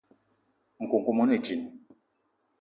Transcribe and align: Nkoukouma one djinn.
Nkoukouma 0.83 1.21
one 1.23 1.37
djinn. 1.43 1.63